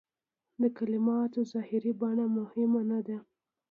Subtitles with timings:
[0.61, 3.17] د کلماتو ظاهري بڼه مهمه نه ده.